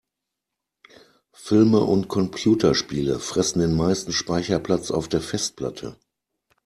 Filme 1.31 1.81
und 1.81 2.07
Computerspiele 2.07 3.19
fressen 3.19 3.59
den 3.59 3.75
meisten 3.75 4.13
Speicherplatz 4.13 4.89
auf 4.89 5.07
der 5.07 5.21
Festplatte. 5.21 5.95